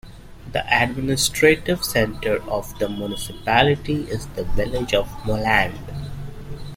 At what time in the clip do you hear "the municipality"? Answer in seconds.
2.79-4.09